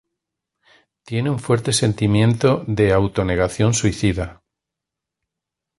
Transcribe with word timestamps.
Tiene 1.03 1.29
un 1.29 1.37
fuerte 1.37 1.73
sentimiento 1.73 2.63
de 2.65 2.91
auto-negación-suicida. 2.91 4.41